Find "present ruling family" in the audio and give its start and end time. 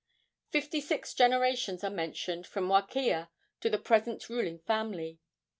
3.77-5.19